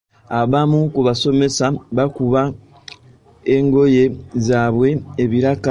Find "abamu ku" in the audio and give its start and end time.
0.41-0.99